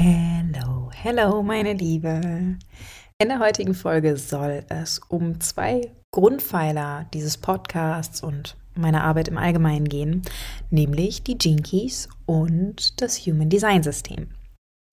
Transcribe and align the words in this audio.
Hello, 0.00 0.90
hello, 0.94 1.42
meine 1.42 1.72
Liebe. 1.72 2.20
In 3.18 3.28
der 3.28 3.40
heutigen 3.40 3.74
Folge 3.74 4.16
soll 4.16 4.62
es 4.68 5.00
um 5.08 5.40
zwei 5.40 5.90
Grundpfeiler 6.12 7.06
dieses 7.12 7.36
Podcasts 7.36 8.22
und 8.22 8.56
meiner 8.76 9.02
Arbeit 9.02 9.26
im 9.26 9.38
Allgemeinen 9.38 9.88
gehen, 9.88 10.22
nämlich 10.70 11.24
die 11.24 11.36
Keys 11.36 12.08
und 12.26 13.02
das 13.02 13.18
Human 13.26 13.48
Design 13.48 13.82
System. 13.82 14.28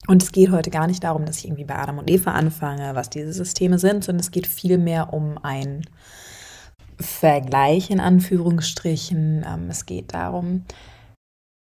Und 0.08 0.24
es 0.24 0.32
geht 0.32 0.50
heute 0.50 0.72
gar 0.72 0.88
nicht 0.88 1.04
darum, 1.04 1.28
dass 1.28 1.38
ich 1.38 1.46
irgendwie 1.46 1.66
bei 1.66 1.76
Adam 1.76 2.00
und 2.00 2.10
Eva 2.10 2.32
anfange, 2.32 2.96
was 2.96 3.12
diese 3.12 3.32
Systeme 3.32 3.78
sind, 3.78 4.04
sondern 4.04 4.22
es 4.22 4.32
geht 4.32 4.48
vielmehr 4.48 5.14
um 5.14 5.38
ein 5.38 5.86
Vergleich 7.00 7.92
in 7.92 8.00
Anführungsstrichen. 8.00 9.46
Ähm, 9.48 9.70
es 9.70 9.86
geht 9.86 10.16
darum, 10.16 10.66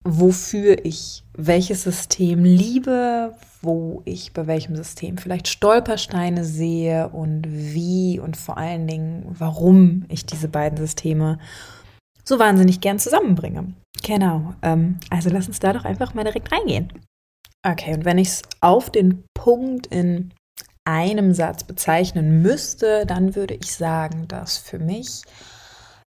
wofür 0.04 0.84
ich 0.84 1.24
welches 1.34 1.82
System 1.82 2.44
liebe, 2.44 3.34
wo 3.62 4.02
ich 4.04 4.32
bei 4.32 4.46
welchem 4.46 4.76
System 4.76 5.18
vielleicht 5.18 5.48
Stolpersteine 5.48 6.44
sehe 6.44 7.08
und 7.08 7.46
wie 7.48 8.20
und 8.20 8.36
vor 8.36 8.58
allen 8.58 8.86
Dingen, 8.86 9.26
warum 9.28 10.04
ich 10.08 10.26
diese 10.26 10.48
beiden 10.48 10.78
Systeme 10.78 11.38
so 12.24 12.38
wahnsinnig 12.38 12.80
gern 12.80 12.98
zusammenbringe. 12.98 13.74
Genau, 14.02 14.54
ähm, 14.62 14.98
also 15.10 15.30
lass 15.30 15.48
uns 15.48 15.60
da 15.60 15.72
doch 15.72 15.84
einfach 15.84 16.14
mal 16.14 16.24
direkt 16.24 16.52
reingehen. 16.52 16.92
Okay, 17.66 17.94
und 17.94 18.04
wenn 18.04 18.18
ich 18.18 18.28
es 18.28 18.42
auf 18.60 18.90
den 18.90 19.24
Punkt 19.34 19.88
in 19.88 20.32
einem 20.84 21.34
Satz 21.34 21.64
bezeichnen 21.64 22.40
müsste, 22.40 23.04
dann 23.04 23.34
würde 23.34 23.54
ich 23.54 23.74
sagen, 23.74 24.28
dass 24.28 24.58
für 24.58 24.78
mich 24.78 25.22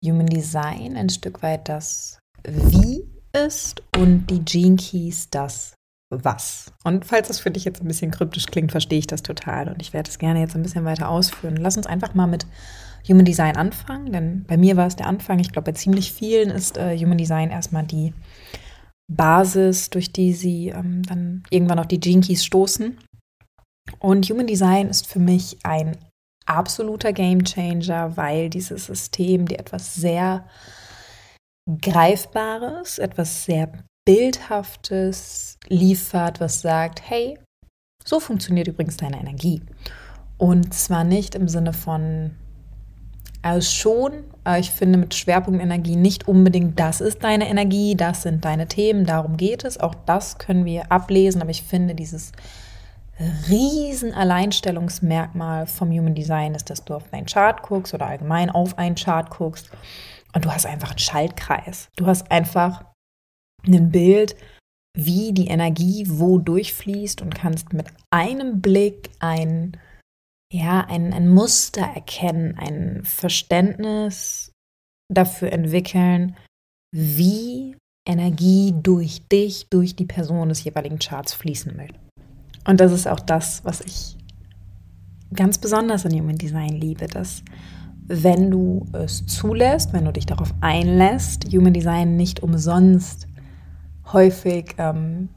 Human 0.05 0.27
Design 0.27 0.97
ein 0.97 1.08
Stück 1.08 1.42
weit 1.42 1.69
das 1.69 2.19
Wie 2.47 3.05
ist 3.34 3.82
und 3.96 4.27
die 4.30 4.44
Gene 4.44 4.77
Keys 4.77 5.28
das 5.30 5.74
was. 6.10 6.72
Und 6.84 7.04
falls 7.04 7.28
das 7.28 7.40
für 7.40 7.50
dich 7.50 7.64
jetzt 7.64 7.82
ein 7.82 7.88
bisschen 7.88 8.10
kryptisch 8.10 8.46
klingt, 8.46 8.70
verstehe 8.70 8.98
ich 8.98 9.06
das 9.06 9.22
total 9.22 9.68
und 9.68 9.80
ich 9.82 9.92
werde 9.92 10.10
es 10.10 10.18
gerne 10.18 10.40
jetzt 10.40 10.54
ein 10.54 10.62
bisschen 10.62 10.84
weiter 10.84 11.08
ausführen. 11.08 11.56
Lass 11.56 11.77
uns 11.77 11.86
einfach 11.86 12.14
mal 12.14 12.27
mit 12.27 12.46
Human 13.08 13.24
Design 13.24 13.56
anfangen, 13.56 14.12
denn 14.12 14.44
bei 14.44 14.56
mir 14.56 14.77
war 14.77 14.86
es 14.86 14.96
der 14.96 15.06
Anfang. 15.06 15.38
Ich 15.38 15.52
glaube, 15.52 15.72
bei 15.72 15.77
ziemlich 15.77 16.12
vielen 16.12 16.50
ist 16.50 16.77
äh, 16.77 16.96
Human 16.96 17.18
Design 17.18 17.50
erstmal 17.50 17.84
die 17.84 18.14
Basis, 19.12 19.90
durch 19.90 20.12
die 20.12 20.32
sie 20.32 20.68
ähm, 20.68 21.02
dann 21.02 21.42
irgendwann 21.50 21.78
auf 21.78 21.88
die 21.88 22.00
Gene 22.00 22.22
Keys 22.22 22.44
stoßen. 22.44 22.98
Und 23.98 24.28
Human 24.30 24.46
Design 24.46 24.88
ist 24.88 25.06
für 25.06 25.18
mich 25.18 25.58
ein 25.62 25.96
absoluter 26.46 27.12
Game 27.12 27.44
Changer, 27.44 28.16
weil 28.16 28.48
dieses 28.48 28.86
System 28.86 29.46
dir 29.46 29.58
etwas 29.58 29.94
sehr 29.94 30.46
Greifbares, 31.81 32.98
etwas 32.98 33.45
sehr 33.45 33.70
Bildhaftes 34.05 35.59
liefert, 35.69 36.41
was 36.41 36.61
sagt, 36.61 37.03
hey, 37.09 37.39
so 38.05 38.20
funktioniert 38.20 38.69
übrigens 38.69 38.98
deine 38.98 39.19
Energie. 39.19 39.62
Und 40.37 40.75
zwar 40.75 41.05
nicht 41.05 41.35
im 41.35 41.48
Sinne 41.48 41.73
von, 41.73 42.33
also 43.41 43.70
schon, 43.70 44.25
aber 44.42 44.59
ich 44.59 44.70
finde 44.70 44.98
mit 44.98 45.15
Schwerpunkt 45.15 45.63
Energie 45.63 45.97
nicht 45.97 46.29
unbedingt, 46.29 46.79
das 46.79 47.01
ist 47.01 47.24
deine 47.24 47.48
Energie, 47.48 47.95
das 47.95 48.23
sind 48.23 48.45
deine 48.45 48.67
Themen, 48.69 49.07
darum 49.07 49.39
geht 49.39 49.64
es. 49.64 49.80
Auch 49.80 49.95
das 50.07 50.36
können 50.36 50.67
wir 50.67 50.92
ablesen, 50.92 51.41
aber 51.41 51.51
ich 51.51 51.63
finde 51.63 51.95
dieses 51.95 52.33
riesen 53.48 54.13
Alleinstellungsmerkmal 54.13 55.67
vom 55.67 55.91
Human 55.91 56.14
Design 56.14 56.55
ist, 56.55 56.69
dass 56.69 56.85
du 56.85 56.95
auf 56.95 57.08
deinen 57.11 57.27
Chart 57.27 57.63
guckst 57.63 57.95
oder 57.95 58.07
allgemein 58.07 58.51
auf 58.51 58.77
einen 58.77 58.97
Chart 58.97 59.30
guckst 59.30 59.70
und 60.34 60.45
du 60.45 60.52
hast 60.52 60.67
einfach 60.67 60.90
einen 60.90 60.98
Schaltkreis. 60.98 61.89
Du 61.96 62.06
hast 62.06 62.30
einfach 62.30 62.84
ein 63.67 63.90
Bild, 63.90 64.36
wie 64.96 65.33
die 65.33 65.48
Energie 65.48 66.05
wo 66.08 66.39
durchfließt 66.39 67.22
und 67.22 67.34
kannst 67.34 67.72
mit 67.72 67.86
einem 68.11 68.61
Blick 68.61 69.11
ein, 69.18 69.77
ja, 70.52 70.86
ein, 70.86 71.12
ein 71.12 71.28
Muster 71.28 71.83
erkennen, 71.83 72.56
ein 72.58 73.02
Verständnis 73.05 74.52
dafür 75.12 75.52
entwickeln, 75.52 76.36
wie 76.92 77.77
Energie 78.06 78.74
durch 78.77 79.27
dich, 79.28 79.68
durch 79.70 79.96
die 79.96 80.06
Person 80.06 80.48
des 80.48 80.62
jeweiligen 80.62 80.98
Charts 80.98 81.34
fließen 81.34 81.77
will. 81.77 81.94
Und 82.67 82.80
das 82.80 82.92
ist 82.92 83.08
auch 83.08 83.20
das, 83.20 83.64
was 83.64 83.80
ich 83.80 84.17
ganz 85.33 85.58
besonders 85.58 86.06
an 86.06 86.12
Human 86.12 86.39
Design 86.39 86.77
liebe, 86.77 87.06
dass 87.06 87.42
wenn 88.07 88.51
du 88.51 88.87
es 88.92 89.27
zulässt, 89.27 89.92
wenn 89.92 90.05
du 90.05 90.13
dich 90.13 90.27
darauf 90.27 90.55
einlässt, 90.61 91.47
Human 91.53 91.73
Design 91.73 92.17
nicht 92.17 92.42
umsonst 92.42 93.27
häufig 94.13 94.75
ähm, 94.79 95.31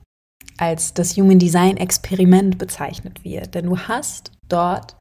als 0.58 0.94
das 0.94 1.16
Human 1.16 1.40
Design 1.40 1.78
Experiment 1.78 2.58
bezeichnet 2.58 3.24
wird. 3.24 3.56
Denn 3.56 3.66
du 3.66 3.78
hast 3.78 4.32
dort 4.50 4.98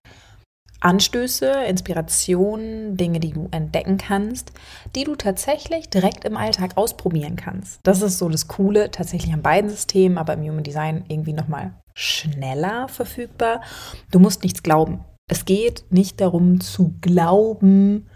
Anstöße, 0.80 1.50
Inspirationen, 1.68 2.96
Dinge, 2.96 3.18
die 3.18 3.30
du 3.32 3.48
entdecken 3.50 3.96
kannst, 3.96 4.52
die 4.94 5.04
du 5.04 5.16
tatsächlich 5.16 5.88
direkt 5.88 6.24
im 6.24 6.36
Alltag 6.36 6.76
ausprobieren 6.76 7.36
kannst. 7.36 7.80
Das 7.82 8.02
ist 8.02 8.18
so 8.18 8.28
das 8.28 8.46
Coole, 8.46 8.90
tatsächlich 8.90 9.32
an 9.32 9.42
beiden 9.42 9.70
Systemen, 9.70 10.18
aber 10.18 10.34
im 10.34 10.42
Human 10.42 10.62
Design 10.64 11.04
irgendwie 11.08 11.32
nochmal 11.32 11.72
schneller 11.94 12.88
verfügbar. 12.88 13.62
Du 14.10 14.18
musst 14.18 14.42
nichts 14.42 14.62
glauben. 14.62 15.00
Es 15.28 15.44
geht 15.44 15.84
nicht 15.90 16.20
darum 16.20 16.60
zu 16.60 16.94
glauben, 17.00 18.08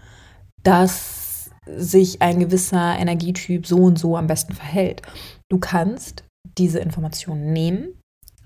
dass 0.63 1.49
sich 1.67 2.21
ein 2.21 2.39
gewisser 2.39 2.97
Energietyp 2.97 3.67
so 3.67 3.77
und 3.77 3.99
so 3.99 4.17
am 4.17 4.27
besten 4.27 4.53
verhält. 4.53 5.01
Du 5.49 5.59
kannst 5.59 6.23
diese 6.57 6.79
Informationen 6.79 7.53
nehmen 7.53 7.99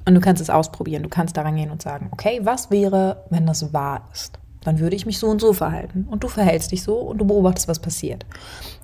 und 0.06 0.16
du 0.16 0.22
kannst 0.22 0.42
es 0.42 0.50
ausprobieren. 0.50 1.04
Du 1.04 1.10
kannst 1.10 1.38
daran 1.38 1.56
gehen 1.56 1.72
und 1.72 1.82
sagen, 1.82 2.10
okay, 2.12 2.42
was 2.44 2.72
wäre, 2.72 3.26
wenn 3.30 3.46
das 3.46 3.74
wahr 3.74 4.10
ist? 4.12 4.40
Dann 4.62 4.80
würde 4.80 4.96
ich 4.96 5.06
mich 5.06 5.20
so 5.20 5.28
und 5.28 5.40
so 5.40 5.54
verhalten. 5.54 6.08
Und 6.10 6.24
du 6.24 6.28
verhältst 6.28 6.72
dich 6.72 6.82
so 6.82 6.98
und 6.98 7.20
du 7.20 7.26
beobachtest, 7.26 7.68
was 7.68 7.80
passiert. 7.80 8.26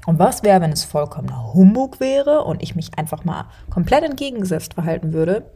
Und 0.05 0.19
was 0.19 0.43
wäre, 0.43 0.61
wenn 0.61 0.71
es 0.71 0.83
vollkommener 0.83 1.53
Humbug 1.53 1.99
wäre 1.99 2.43
und 2.43 2.61
ich 2.61 2.75
mich 2.75 2.97
einfach 2.97 3.25
mal 3.25 3.45
komplett 3.71 4.03
entgegengesetzt 4.03 4.75
verhalten 4.75 5.11
würde? 5.11 5.51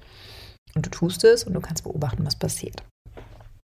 Und 0.75 0.85
du 0.85 0.89
tust 0.89 1.23
es 1.23 1.43
und 1.43 1.53
du 1.53 1.61
kannst 1.61 1.83
beobachten, 1.83 2.25
was 2.25 2.35
passiert. 2.35 2.83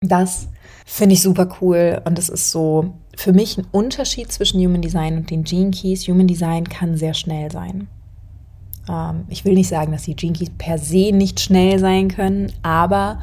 Das 0.02 0.50
finde 0.86 1.14
ich 1.14 1.22
super 1.22 1.48
cool 1.62 2.02
und 2.06 2.20
es 2.20 2.30
ist 2.30 2.52
so 2.52 2.94
für 3.16 3.34
mich 3.34 3.58
ein 3.58 3.68
Unterschied 3.72 4.32
zwischen 4.32 4.62
Human 4.62 4.82
Design 4.82 5.18
und 5.18 5.30
den 5.32 5.44
Gene 5.44 5.72
Keys. 5.72 6.08
Human 6.08 6.28
Design 6.28 6.68
kann 6.68 6.98
sehr 6.98 7.14
schnell 7.14 7.52
sein. 7.52 7.88
Ähm, 8.90 9.26
ich 9.30 9.46
will 9.46 9.54
nicht 9.54 9.70
sagen, 9.70 9.92
dass 9.92 10.04
die 10.04 10.16
Gene 10.16 10.34
Keys 10.34 10.52
per 10.58 10.78
se 10.78 11.12
nicht 11.12 11.40
schnell 11.40 11.80
sein 11.80 12.10
können, 12.10 12.52
aber 12.62 13.20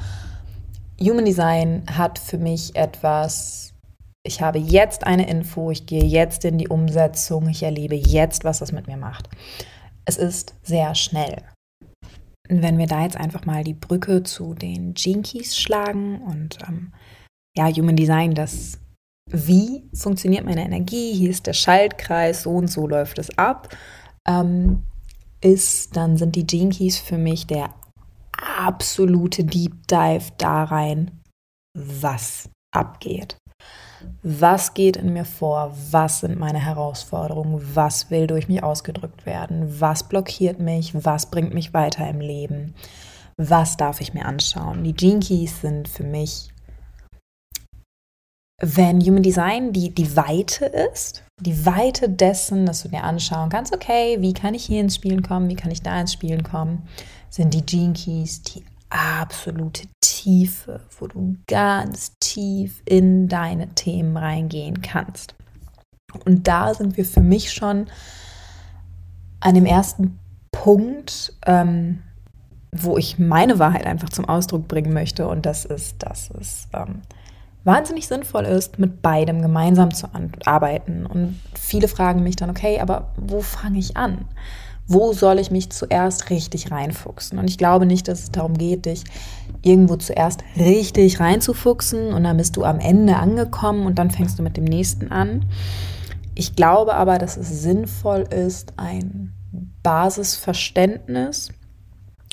Human 1.01 1.25
Design 1.25 1.83
hat 1.87 2.19
für 2.19 2.39
mich 2.39 2.75
etwas, 2.75 3.75
ich 4.23 4.41
habe 4.41 4.59
jetzt 4.59 5.05
eine 5.05 5.29
Info, 5.29 5.71
ich 5.71 5.87
gehe 5.87 6.05
jetzt 6.05 6.45
in 6.45 6.59
die 6.59 6.69
Umsetzung, 6.69 7.49
ich 7.49 7.63
erlebe 7.63 7.95
jetzt, 7.95 8.45
was 8.45 8.61
das 8.61 8.73
mit 8.73 8.87
mir 8.87 8.97
macht. 8.97 9.29
Es 10.05 10.17
ist 10.17 10.55
sehr 10.63 10.95
schnell 10.95 11.43
wenn 12.49 12.79
wir 12.79 12.87
da 12.87 13.03
jetzt 13.03 13.17
einfach 13.17 13.45
mal 13.45 13.65
die 13.65 13.75
Brücke 13.75 14.23
zu 14.23 14.55
den 14.55 14.95
Keys 15.23 15.57
schlagen 15.57 16.23
und 16.23 16.59
ähm, 16.69 16.93
ja, 17.57 17.69
Human 17.69 17.97
Design, 17.97 18.35
das 18.35 18.79
wie 19.31 19.89
funktioniert 19.95 20.45
meine 20.45 20.65
Energie, 20.65 21.13
hier 21.15 21.31
ist 21.31 21.47
der 21.47 21.53
Schaltkreis, 21.53 22.43
so 22.43 22.51
und 22.51 22.69
so 22.69 22.87
läuft 22.87 23.19
es 23.19 23.37
ab, 23.39 23.75
ähm, 24.27 24.83
ist, 25.41 25.97
dann 25.97 26.17
sind 26.17 26.37
die 26.37 26.47
Keys 26.71 26.99
für 26.99 27.19
mich 27.19 27.47
der 27.47 27.75
absolute 28.33 29.45
Deep 29.45 29.87
Dive 29.89 30.33
da 30.39 30.65
rein, 30.65 31.23
was 31.77 32.49
abgeht. 32.75 33.37
Was 34.23 34.75
geht 34.75 34.97
in 34.97 35.13
mir 35.13 35.25
vor? 35.25 35.75
Was 35.91 36.21
sind 36.21 36.39
meine 36.39 36.65
Herausforderungen? 36.65 37.61
Was 37.75 38.11
will 38.11 38.27
durch 38.27 38.49
mich 38.49 38.63
ausgedrückt 38.63 39.27
werden? 39.27 39.81
Was 39.81 40.05
blockiert 40.05 40.59
mich? 40.59 40.93
Was 41.05 41.27
bringt 41.27 41.55
mich 41.55 41.75
weiter 41.75 42.09
im 42.09 42.21
Leben? 42.21 42.75
Was 43.37 43.77
darf 43.77 44.01
ich 44.01 44.15
mir 44.15 44.27
anschauen? 44.27 44.85
Die 44.85 44.95
Gene 44.95 45.21
Keys 45.21 45.61
sind 45.61 45.89
für 45.89 46.05
mich, 46.05 46.51
wenn 48.61 49.01
Human 49.01 49.25
Design 49.25 49.73
die, 49.73 49.91
die 49.93 50.17
Weite 50.17 50.67
ist, 50.67 51.25
die 51.41 51.67
Weite 51.67 52.09
dessen, 52.09 52.65
dass 52.65 52.83
du 52.83 52.89
dir 52.89 53.03
anschauen 53.03 53.49
kannst, 53.49 53.75
okay, 53.75 54.19
wie 54.21 54.33
kann 54.33 54.55
ich 54.55 54.65
hier 54.65 54.81
ins 54.81 54.95
Spielen 54.95 55.23
kommen? 55.23 55.49
Wie 55.49 55.57
kann 55.57 55.73
ich 55.73 55.83
da 55.83 56.01
ins 56.01 56.13
Spielen 56.13 56.45
kommen? 56.45 56.87
Sind 57.29 57.55
die 57.55 57.67
Gene 57.67 57.95
Keys 57.95 58.43
die 58.43 58.65
absolute 58.93 59.89
Tiefe, 60.01 60.81
wo 60.99 61.07
du 61.07 61.37
ganz 61.47 62.19
tief 62.21 62.83
in 62.85 63.29
deine 63.29 63.69
Themen 63.75 64.17
reingehen 64.17 64.83
kannst. 64.83 65.35
Und 66.27 66.47
da 66.47 66.75
sind 66.75 66.97
wir 66.97 67.05
für 67.05 67.23
mich 67.23 67.53
schon 67.53 67.87
an 69.41 69.55
dem 69.55 69.67
ersten 69.67 70.19
Punkt, 70.51 71.33
ähm, 71.47 72.03
wo 72.71 72.97
ich 72.99 73.19
meine 73.19 73.59
Wahrheit 73.59 73.87
einfach 73.87 74.11
zum 74.11 74.27
Ausdruck 74.27 74.69
bringen 74.69 74.93
möchte. 74.93 75.27
Und 75.27 75.47
das 75.47 75.65
ist, 75.65 76.03
dass 76.03 76.31
es 76.31 76.69
ähm, 76.73 77.03
wahnsinnig 77.65 78.07
sinnvoll 78.07 78.45
ist, 78.45 78.79
mit 78.79 79.03
beidem 79.03 79.43
gemeinsam 79.43 79.93
zu 79.93 80.09
arbeiten. 80.45 81.07
Und 81.07 81.41
viele 81.55 81.89
fragen 81.89 82.23
mich 82.23 82.37
dann, 82.37 82.51
okay, 82.51 82.81
aber 82.81 83.09
wo 83.17 83.41
fange 83.41 83.79
ich 83.79 83.97
an? 83.97 84.27
Wo 84.93 85.13
soll 85.13 85.39
ich 85.39 85.51
mich 85.51 85.71
zuerst 85.71 86.31
richtig 86.31 86.71
reinfuchsen? 86.71 87.39
Und 87.39 87.49
ich 87.49 87.59
glaube 87.59 87.87
nicht, 87.87 88.09
dass 88.09 88.25
es 88.25 88.31
darum 88.31 88.59
geht, 88.59 88.87
dich 88.87 89.05
irgendwo 89.63 89.97
zuerst 89.97 90.43
richtig 90.57 91.21
reinzufuchsen 91.21 92.13
und 92.13 92.25
dann 92.25 92.37
bist 92.37 92.57
du 92.57 92.65
am 92.65 92.81
Ende 92.81 93.17
angekommen 93.17 93.87
und 93.87 93.99
dann 93.99 94.11
fängst 94.11 94.39
du 94.39 94.43
mit 94.43 94.57
dem 94.57 94.65
nächsten 94.65 95.11
an. 95.11 95.47
Ich 96.35 96.57
glaube 96.57 96.95
aber, 96.95 97.19
dass 97.19 97.37
es 97.37 97.63
sinnvoll 97.63 98.23
ist, 98.23 98.75
ein 98.77 99.33
Basisverständnis 99.83 101.51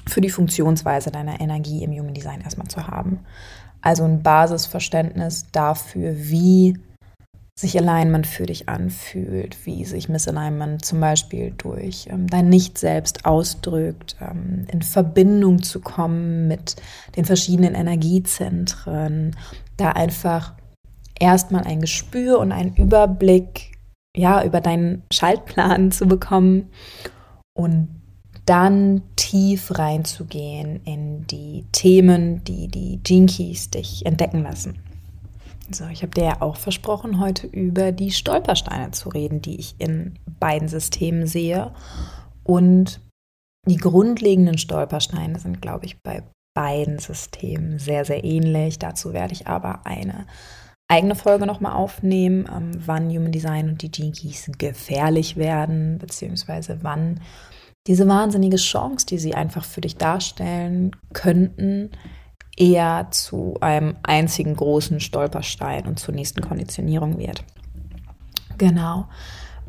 für 0.07 0.21
die 0.21 0.29
Funktionsweise 0.29 1.11
deiner 1.11 1.39
Energie 1.39 1.83
im 1.83 1.91
Human 1.91 2.13
Design 2.13 2.41
erstmal 2.41 2.67
zu 2.67 2.87
haben. 2.87 3.19
Also 3.81 4.03
ein 4.03 4.23
Basisverständnis 4.23 5.47
dafür, 5.51 6.13
wie 6.17 6.77
sich 7.59 7.77
Alignment 7.77 8.25
für 8.25 8.45
dich 8.45 8.69
anfühlt, 8.69 9.65
wie 9.65 9.83
sich 9.83 10.07
Misalignment 10.07 10.85
zum 10.85 11.01
Beispiel 11.01 11.51
durch 11.57 12.07
ähm, 12.09 12.27
dein 12.27 12.47
Nicht-Selbst 12.47 13.25
ausdrückt, 13.25 14.15
ähm, 14.21 14.65
in 14.71 14.81
Verbindung 14.81 15.61
zu 15.61 15.81
kommen 15.81 16.47
mit 16.47 16.77
den 17.17 17.25
verschiedenen 17.25 17.75
Energiezentren, 17.75 19.35
da 19.75 19.91
einfach 19.91 20.53
erstmal 21.19 21.65
ein 21.65 21.81
Gespür 21.81 22.39
und 22.39 22.53
einen 22.53 22.75
Überblick 22.77 23.77
ja, 24.15 24.43
über 24.43 24.61
deinen 24.61 25.03
Schaltplan 25.11 25.91
zu 25.91 26.07
bekommen 26.07 26.69
und 27.53 27.89
dann 28.45 29.01
tief 29.17 29.77
reinzugehen 29.77 30.79
in 30.85 31.27
die 31.27 31.65
Themen, 31.73 32.41
die 32.45 32.69
die 32.69 33.01
Jinkies 33.05 33.69
dich 33.69 34.05
entdecken 34.05 34.43
lassen. 34.43 34.79
So, 35.71 35.85
ich 35.85 36.01
habe 36.01 36.13
dir 36.13 36.23
ja 36.23 36.41
auch 36.41 36.55
versprochen, 36.55 37.19
heute 37.19 37.45
über 37.47 37.91
die 37.91 38.11
Stolpersteine 38.11 38.91
zu 38.91 39.09
reden, 39.09 39.41
die 39.41 39.59
ich 39.59 39.75
in 39.77 40.17
beiden 40.39 40.67
Systemen 40.67 41.27
sehe. 41.27 41.73
Und 42.43 43.01
die 43.67 43.77
grundlegenden 43.77 44.57
Stolpersteine 44.57 45.37
sind, 45.39 45.61
glaube 45.61 45.85
ich, 45.85 46.01
bei 46.01 46.23
beiden 46.55 46.97
Systemen 46.97 47.77
sehr, 47.77 48.03
sehr 48.03 48.23
ähnlich. 48.23 48.79
Dazu 48.79 49.13
werde 49.13 49.33
ich 49.33 49.47
aber 49.47 49.85
eine 49.85 50.25
eigene 50.89 51.13
Folge 51.13 51.45
nochmal 51.45 51.73
aufnehmen, 51.73 52.49
ähm, 52.51 52.71
wann 52.85 53.09
Human 53.09 53.31
Design 53.31 53.69
und 53.69 53.81
die 53.81 53.91
Keys 53.91 54.51
gefährlich 54.57 55.37
werden, 55.37 55.99
beziehungsweise 55.99 56.79
wann 56.81 57.21
diese 57.87 58.07
wahnsinnige 58.07 58.57
Chance, 58.57 59.05
die 59.05 59.19
sie 59.19 59.35
einfach 59.35 59.63
für 59.63 59.81
dich 59.81 59.97
darstellen 59.97 60.91
könnten, 61.13 61.91
eher 62.59 63.07
zu 63.09 63.55
einem 63.61 63.95
einzigen 64.03 64.55
großen 64.55 64.99
Stolperstein 64.99 65.87
und 65.87 65.97
zur 65.97 66.13
nächsten 66.13 66.41
Konditionierung 66.41 67.17
wird. 67.17 67.43
Genau. 68.57 69.07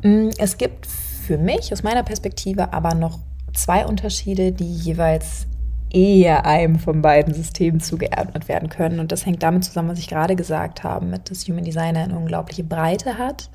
Mm, 0.03 0.29
es 0.37 0.57
gibt 0.57 0.85
für 0.85 1.37
mich 1.37 1.71
aus 1.71 1.83
meiner 1.83 2.03
Perspektive 2.03 2.73
aber 2.73 2.93
noch 2.93 3.19
zwei 3.53 3.85
Unterschiede, 3.85 4.51
die 4.51 4.71
jeweils 4.75 5.47
eher 5.93 6.45
einem 6.45 6.79
von 6.79 7.01
beiden 7.01 7.33
Systemen 7.33 7.79
zugeordnet 7.79 8.47
werden 8.47 8.69
können. 8.69 8.99
Und 8.99 9.11
das 9.11 9.25
hängt 9.25 9.43
damit 9.43 9.63
zusammen, 9.63 9.89
was 9.89 9.99
ich 9.99 10.07
gerade 10.07 10.35
gesagt 10.35 10.83
habe, 10.83 11.05
mit 11.05 11.29
dass 11.29 11.47
Human 11.47 11.63
Design 11.63 11.97
eine 11.97 12.15
unglaubliche 12.15 12.63
Breite 12.63 13.17
hat 13.17 13.49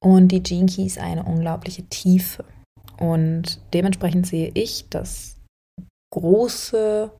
und 0.00 0.28
die 0.28 0.42
Gene 0.42 0.66
Keys 0.66 0.98
eine 0.98 1.24
unglaubliche 1.24 1.84
Tiefe. 1.84 2.44
Und 2.98 3.60
dementsprechend 3.72 4.26
sehe 4.26 4.50
ich 4.54 4.88
das 4.90 5.36
große 6.12 7.10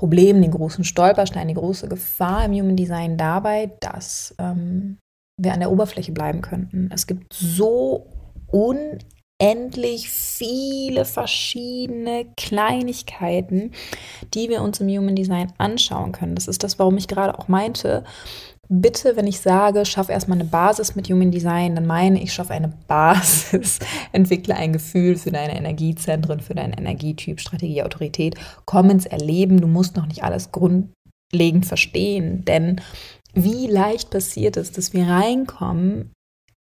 Problem, 0.00 0.40
den 0.40 0.50
großen 0.50 0.82
Stolperstein, 0.82 1.48
die 1.48 1.54
große 1.54 1.86
Gefahr 1.86 2.46
im 2.46 2.54
Human 2.54 2.74
Design 2.74 3.18
dabei, 3.18 3.70
dass 3.80 4.34
ähm, 4.38 4.96
wir 5.38 5.52
an 5.52 5.60
der 5.60 5.70
Oberfläche 5.70 6.10
bleiben 6.10 6.40
könnten. 6.40 6.88
Es 6.90 7.06
gibt 7.06 7.34
so 7.34 8.06
unendlich 8.46 10.08
viele 10.08 11.04
verschiedene 11.04 12.24
Kleinigkeiten, 12.38 13.72
die 14.32 14.48
wir 14.48 14.62
uns 14.62 14.80
im 14.80 14.88
Human 14.88 15.16
Design 15.16 15.52
anschauen 15.58 16.12
können. 16.12 16.34
Das 16.34 16.48
ist 16.48 16.64
das, 16.64 16.78
warum 16.78 16.96
ich 16.96 17.06
gerade 17.06 17.38
auch 17.38 17.48
meinte, 17.48 18.02
bitte, 18.70 19.16
wenn 19.16 19.26
ich 19.26 19.40
sage, 19.40 19.84
schaff 19.84 20.08
erstmal 20.08 20.38
eine 20.38 20.48
Basis 20.48 20.94
mit 20.94 21.10
Human 21.10 21.30
Design, 21.30 21.74
dann 21.74 21.86
meine 21.86 22.22
ich, 22.22 22.32
schaff 22.32 22.50
eine 22.50 22.72
Basis, 22.86 23.80
entwickle 24.12 24.54
ein 24.54 24.72
Gefühl 24.72 25.16
für 25.16 25.32
deine 25.32 25.56
Energiezentren, 25.56 26.40
für 26.40 26.54
deinen 26.54 26.72
Energietyp, 26.72 27.40
Strategie, 27.40 27.82
Autorität, 27.82 28.36
komm 28.64 28.90
ins 28.90 29.06
Erleben. 29.06 29.60
Du 29.60 29.66
musst 29.66 29.96
noch 29.96 30.06
nicht 30.06 30.22
alles 30.22 30.52
grundlegend 30.52 31.66
verstehen, 31.66 32.44
denn 32.44 32.80
wie 33.34 33.66
leicht 33.66 34.10
passiert 34.10 34.56
es, 34.56 34.72
dass 34.72 34.92
wir 34.92 35.06
reinkommen 35.06 36.12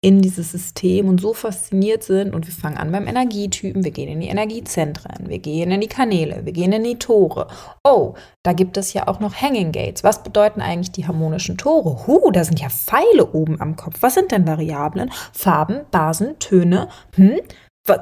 in 0.01 0.21
dieses 0.21 0.51
System 0.51 1.09
und 1.09 1.19
so 1.19 1.33
fasziniert 1.33 2.03
sind 2.03 2.35
und 2.35 2.45
wir 2.45 2.53
fangen 2.53 2.77
an 2.77 2.91
beim 2.91 3.07
Energietypen, 3.07 3.83
wir 3.83 3.91
gehen 3.91 4.09
in 4.09 4.19
die 4.19 4.27
Energiezentren, 4.27 5.27
wir 5.27 5.39
gehen 5.39 5.71
in 5.71 5.81
die 5.81 5.87
Kanäle, 5.87 6.45
wir 6.45 6.53
gehen 6.53 6.71
in 6.71 6.83
die 6.83 6.99
Tore. 6.99 7.47
Oh, 7.83 8.13
da 8.43 8.53
gibt 8.53 8.77
es 8.77 8.93
ja 8.93 9.07
auch 9.07 9.19
noch 9.19 9.33
Hanging 9.41 9.71
Gates. 9.71 10.03
Was 10.03 10.21
bedeuten 10.21 10.61
eigentlich 10.61 10.91
die 10.91 11.07
harmonischen 11.07 11.57
Tore? 11.57 12.05
Huh, 12.05 12.29
da 12.31 12.43
sind 12.43 12.59
ja 12.59 12.69
Pfeile 12.69 13.31
oben 13.33 13.59
am 13.59 13.75
Kopf. 13.75 13.95
Was 14.01 14.13
sind 14.13 14.31
denn 14.31 14.45
Variablen? 14.45 15.11
Farben, 15.33 15.81
Basen, 15.89 16.37
Töne? 16.37 16.89
Hm? 17.15 17.39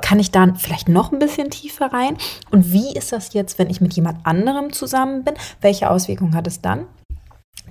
Kann 0.02 0.20
ich 0.20 0.32
da 0.32 0.54
vielleicht 0.58 0.90
noch 0.90 1.12
ein 1.12 1.20
bisschen 1.20 1.50
tiefer 1.50 1.94
rein? 1.94 2.18
Und 2.52 2.74
wie 2.74 2.94
ist 2.94 3.14
das 3.14 3.34
jetzt, 3.34 3.58
wenn 3.58 3.70
ich 3.70 3.82
mit 3.82 3.94
jemand 3.94 4.26
anderem 4.26 4.74
zusammen 4.74 5.24
bin? 5.24 5.36
Welche 5.62 5.90
Auswirkungen 5.90 6.36
hat 6.36 6.48
es 6.48 6.60
dann? 6.60 6.88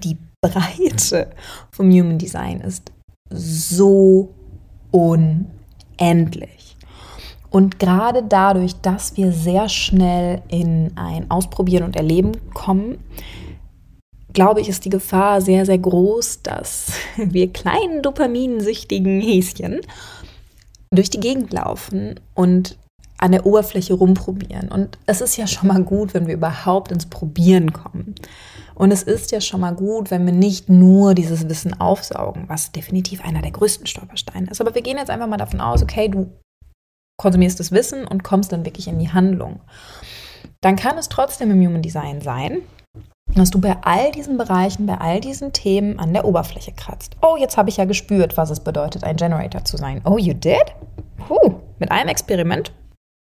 Die 0.03 0.17
Breite 0.41 1.31
vom 1.73 1.91
Human 1.91 2.19
Design 2.19 2.61
ist 2.61 2.94
so 3.35 4.35
unendlich. 4.91 6.77
Und 7.51 7.79
gerade 7.79 8.25
dadurch, 8.29 8.75
dass 8.81 9.17
wir 9.17 9.33
sehr 9.33 9.69
schnell 9.69 10.43
in 10.49 10.93
ein 10.97 11.31
Ausprobieren 11.31 11.85
und 11.85 11.95
Erleben 11.95 12.33
kommen, 12.53 12.99
glaube 14.33 14.61
ich, 14.61 14.69
ist 14.69 14.85
die 14.85 14.91
Gefahr 14.91 15.41
sehr, 15.41 15.65
sehr 15.65 15.79
groß, 15.79 16.43
dass 16.43 16.93
wir 17.17 17.53
kleinen 17.53 18.03
dopaminsüchtigen 18.03 19.21
Häschen 19.21 19.81
durch 20.91 21.11
die 21.11 21.21
Gegend 21.21 21.53
laufen 21.53 22.21
und 22.35 22.77
an 23.19 23.33
der 23.33 23.47
Oberfläche 23.47 23.95
rumprobieren. 23.95 24.69
Und 24.69 24.99
es 25.07 25.21
ist 25.21 25.37
ja 25.37 25.47
schon 25.47 25.69
mal 25.69 25.83
gut, 25.83 26.15
wenn 26.15 26.27
wir 26.27 26.35
überhaupt 26.35 26.93
ins 26.93 27.07
Probieren 27.07 27.73
kommen. 27.73 28.15
Und 28.75 28.91
es 28.91 29.03
ist 29.03 29.31
ja 29.31 29.41
schon 29.41 29.61
mal 29.61 29.75
gut, 29.75 30.11
wenn 30.11 30.27
wir 30.27 30.33
nicht 30.33 30.69
nur 30.69 31.15
dieses 31.15 31.49
Wissen 31.49 31.81
aufsaugen, 31.81 32.45
was 32.49 32.73
definitiv 32.73 33.25
einer 33.25 33.43
der 33.43 33.53
größten 33.53 33.87
Stolpersteine 33.87 34.51
ist. 34.51 34.61
Aber 34.61 34.75
wir 34.75 34.83
gehen 34.83 34.99
jetzt 34.99 35.11
einfach 35.11 35.29
mal 35.29 35.37
davon 35.37 35.61
aus, 35.61 35.83
okay, 35.83 36.09
du 36.09 36.33
konsumierst 37.17 37.61
das 37.61 37.73
Wissen 37.73 38.07
und 38.07 38.25
kommst 38.25 38.53
dann 38.53 38.65
wirklich 38.65 38.89
in 38.89 38.99
die 38.99 39.13
Handlung. 39.13 39.61
Dann 40.61 40.77
kann 40.77 40.99
es 40.99 41.09
trotzdem 41.09 41.51
im 41.51 41.65
Human 41.65 41.83
Design 41.83 42.21
sein, 42.21 42.63
dass 43.35 43.51
du 43.51 43.61
bei 43.61 43.77
all 43.83 44.13
diesen 44.13 44.37
Bereichen, 44.37 44.87
bei 44.87 44.99
all 44.99 45.21
diesen 45.21 45.53
Themen 45.53 45.99
an 45.99 46.13
der 46.13 46.25
Oberfläche 46.25 46.73
kratzt. 46.73 47.17
Oh, 47.23 47.37
jetzt 47.39 47.57
habe 47.57 47.69
ich 47.69 47.77
ja 47.77 47.85
gespürt, 47.85 48.37
was 48.37 48.51
es 48.51 48.61
bedeutet, 48.61 49.05
ein 49.05 49.17
Generator 49.17 49.65
zu 49.65 49.77
sein. 49.77 50.01
Oh, 50.05 50.19
you 50.19 50.35
did? 50.35 50.75
Puh, 51.17 51.61
mit 51.79 51.91
einem 51.91 52.09
Experiment? 52.09 52.73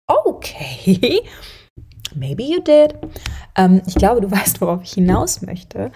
Okay. 0.06 1.21
Maybe 2.14 2.42
you 2.42 2.61
did. 2.61 2.94
Ähm, 3.56 3.82
ich 3.87 3.94
glaube, 3.94 4.21
du 4.21 4.30
weißt, 4.30 4.61
worauf 4.61 4.82
ich 4.82 4.92
hinaus 4.92 5.42
möchte, 5.42 5.90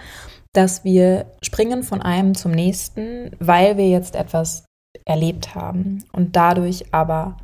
dass 0.53 0.83
wir 0.83 1.35
springen 1.41 1.83
von 1.83 2.01
einem 2.01 2.35
zum 2.35 2.51
nächsten, 2.51 3.31
weil 3.39 3.77
wir 3.77 3.89
jetzt 3.89 4.15
etwas 4.15 4.65
erlebt 5.05 5.55
haben 5.55 6.03
und 6.11 6.35
dadurch 6.35 6.93
aber 6.93 7.37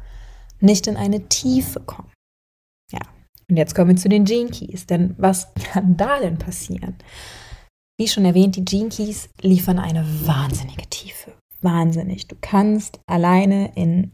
nicht 0.60 0.88
in 0.88 0.98
eine 0.98 1.28
Tiefe 1.28 1.80
kommen. 1.82 2.12
Ja, 2.92 3.02
und 3.50 3.58
jetzt 3.58 3.76
kommen 3.76 3.90
wir 3.90 3.96
zu 3.98 4.10
den 4.10 4.26
Gene 4.26 4.50
Keys, 4.50 4.86
denn 4.86 5.16
was 5.18 5.54
kann 5.56 5.98
da 5.98 6.20
denn 6.20 6.38
passieren? 6.38 6.96
Wie 8.00 8.08
schon 8.08 8.26
erwähnt, 8.26 8.56
die 8.56 8.66
Gene 8.66 8.90
Keys 8.90 9.30
liefern 9.42 9.78
eine 9.78 10.06
wahnsinnige 10.26 10.88
Tiefe. 10.90 11.34
Wahnsinnig. 11.62 12.28
Du 12.28 12.36
kannst 12.42 13.00
alleine 13.08 13.74
in 13.76 14.12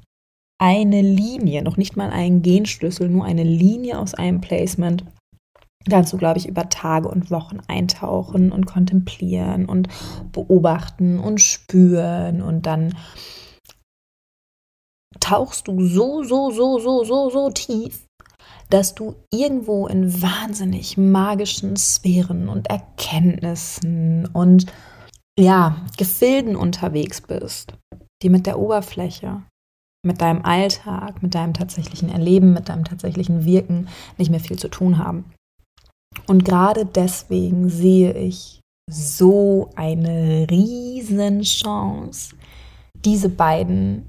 eine 0.62 1.02
Linie, 1.02 1.64
noch 1.64 1.78
nicht 1.78 1.96
mal 1.96 2.10
einen 2.10 2.42
Genschlüssel, 2.42 3.08
nur 3.08 3.24
eine 3.24 3.44
Linie 3.44 3.98
aus 3.98 4.14
einem 4.14 4.42
Placement 4.42 5.06
du, 5.86 6.18
glaube 6.18 6.40
ich, 6.40 6.48
über 6.48 6.70
Tage 6.70 7.08
und 7.08 7.32
Wochen 7.32 7.60
eintauchen 7.68 8.52
und 8.52 8.66
kontemplieren 8.66 9.66
und 9.66 9.88
beobachten 10.32 11.20
und 11.20 11.42
spüren 11.42 12.42
und 12.42 12.66
dann 12.66 12.96
tauchst 15.20 15.68
du 15.68 15.86
so, 15.86 16.24
so, 16.24 16.52
so, 16.52 16.80
so, 16.80 17.04
so, 17.04 17.30
so 17.30 17.50
tief, 17.50 18.06
dass 18.70 18.94
du 18.94 19.16
irgendwo 19.32 19.88
in 19.88 20.22
wahnsinnig 20.22 20.98
magischen 20.98 21.76
Sphären 21.76 22.50
und 22.50 22.70
Erkenntnissen 22.70 24.28
und 24.28 24.68
ja, 25.40 25.86
Gefilden 25.98 26.56
unterwegs 26.56 27.22
bist, 27.22 27.74
die 28.22 28.30
mit 28.30 28.46
der 28.46 28.60
Oberfläche, 28.60 29.42
mit 30.06 30.22
deinem 30.22 30.44
Alltag, 30.44 31.24
mit 31.24 31.34
deinem 31.34 31.54
tatsächlichen 31.54 32.10
Erleben, 32.10 32.54
mit 32.54 32.70
deinem 32.70 32.84
tatsächlichen 32.84 33.46
Wirken 33.46 33.88
nicht 34.18 34.30
mehr 34.30 34.40
viel 34.40 34.60
zu 34.60 34.68
tun 34.68 34.98
haben. 34.98 35.26
Und 36.30 36.46
gerade 36.46 36.86
deswegen 36.86 37.70
sehe 37.70 38.14
ich 38.14 38.62
so 38.88 39.72
eine 39.76 40.46
riesen 40.48 41.42
Chance, 41.42 42.36
diese 43.04 43.30
beiden 43.30 44.06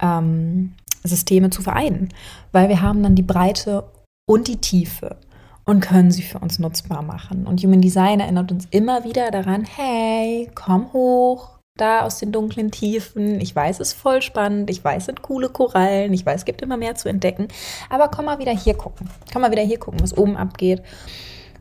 ähm, 0.00 0.72
Systeme 1.04 1.50
zu 1.50 1.62
vereinen, 1.62 2.08
weil 2.50 2.68
wir 2.68 2.82
haben 2.82 3.04
dann 3.04 3.14
die 3.14 3.22
Breite 3.22 3.84
und 4.28 4.48
die 4.48 4.56
Tiefe 4.56 5.16
und 5.64 5.78
können 5.78 6.10
sie 6.10 6.22
für 6.22 6.40
uns 6.40 6.58
nutzbar 6.58 7.02
machen. 7.02 7.46
Und 7.46 7.62
Human 7.62 7.80
Design 7.80 8.18
erinnert 8.18 8.50
uns 8.50 8.66
immer 8.72 9.04
wieder 9.04 9.30
daran, 9.30 9.64
hey, 9.64 10.50
komm 10.56 10.92
hoch, 10.92 11.50
da 11.76 12.02
aus 12.02 12.18
den 12.18 12.32
dunklen 12.32 12.72
Tiefen. 12.72 13.40
Ich 13.40 13.54
weiß, 13.54 13.78
es 13.78 13.92
ist 13.92 13.94
voll 13.94 14.22
spannend. 14.22 14.70
Ich 14.70 14.82
weiß, 14.82 15.02
es 15.02 15.06
sind 15.06 15.22
coole 15.22 15.50
Korallen. 15.50 16.12
Ich 16.14 16.26
weiß, 16.26 16.40
es 16.40 16.44
gibt 16.46 16.62
immer 16.62 16.76
mehr 16.76 16.96
zu 16.96 17.08
entdecken. 17.08 17.46
Aber 17.90 18.08
komm 18.08 18.24
mal 18.24 18.40
wieder 18.40 18.52
hier 18.52 18.74
gucken. 18.74 19.08
Komm 19.32 19.42
mal 19.42 19.52
wieder 19.52 19.62
hier 19.62 19.78
gucken, 19.78 20.00
was 20.00 20.18
oben 20.18 20.36
abgeht. 20.36 20.82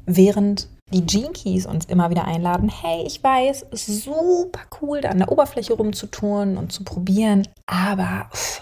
Während 0.05 0.67
die 0.91 1.05
Gene 1.05 1.67
uns 1.67 1.86
immer 1.86 2.10
wieder 2.10 2.25
einladen, 2.25 2.69
hey, 2.69 3.03
ich 3.05 3.24
weiß, 3.24 3.65
es 3.72 3.88
ist 3.88 4.03
super 4.03 4.62
cool, 4.81 5.01
da 5.01 5.10
an 5.10 5.19
der 5.19 5.31
Oberfläche 5.31 5.74
rumzutouren 5.74 6.57
und 6.57 6.72
zu 6.72 6.83
probieren, 6.83 7.48
aber 7.65 8.27
pff, 8.31 8.62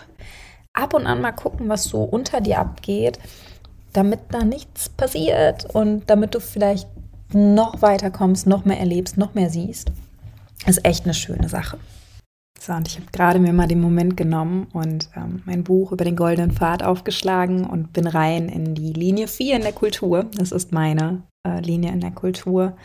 ab 0.74 0.94
und 0.94 1.08
an 1.08 1.22
mal 1.22 1.32
gucken, 1.32 1.68
was 1.68 1.84
so 1.84 2.04
unter 2.04 2.40
dir 2.40 2.60
abgeht 2.60 3.20
damit 3.94 4.20
da 4.32 4.44
nichts 4.44 4.90
passiert 4.90 5.66
und 5.74 6.10
damit 6.10 6.36
du 6.36 6.40
vielleicht 6.40 6.88
noch 7.34 7.82
weiter 7.82 8.12
kommst, 8.12 8.48
noch 8.48 8.66
mehr 8.66 8.80
erlebst, 8.80 9.18
noch 9.18 9.34
mehr 9.34 9.50
siehst, 9.50 9.92
ist 10.66 10.86
echt 10.86 11.06
eine 11.06 11.14
schöne 11.14 11.50
Sache. 11.50 11.78
So, 12.60 12.74
und 12.74 12.88
ich 12.88 12.98
habe 12.98 13.08
gerade 13.12 13.40
mir 13.40 13.54
mal 13.54 13.68
den 13.68 13.82
Moment 13.82 14.16
genommen 14.16 14.68
und 14.74 15.10
ähm, 15.16 15.42
mein 15.46 15.64
Buch 15.64 15.92
über 15.92 16.06
den 16.06 16.16
goldenen 16.16 16.52
Pfad 16.52 16.84
aufgeschlagen 16.84 17.66
und 17.66 17.92
bin 17.92 18.06
rein 18.06 18.50
in 18.50 18.76
die 18.76 18.94
Linie 18.94 19.28
4 19.28 19.56
in 19.56 19.62
der 19.64 19.72
Kultur. 19.72 20.26
Das 20.36 20.52
ist 20.52 20.72
meine 20.72 21.24
Linie 21.62 21.92
in 21.92 22.02
der 22.02 22.12
Kultur, 22.12 22.76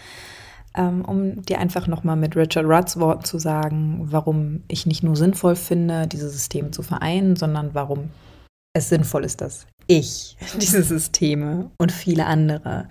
ähm, 0.77 1.05
um 1.05 1.43
dir 1.43 1.59
einfach 1.59 1.87
nochmal 1.87 2.17
mit 2.17 2.37
Richard 2.37 2.67
Rudds 2.67 2.99
Worten 2.99 3.25
zu 3.25 3.39
sagen, 3.39 4.01
warum 4.11 4.63
ich 4.69 4.87
nicht 4.87 5.03
nur 5.03 5.17
sinnvoll 5.17 5.57
finde, 5.57 6.07
diese 6.07 6.29
Systeme 6.29 6.71
zu 6.71 6.83
vereinen, 6.83 7.37
sondern 7.37 7.75
warum 7.75 8.11
es 8.75 8.89
sinnvoll 8.89 9.25
ist, 9.25 9.41
dass 9.41 9.67
ich 9.87 10.37
diese 10.61 10.83
Systeme 10.83 11.71
und 11.79 11.93
viele 11.93 12.27
andere 12.27 12.89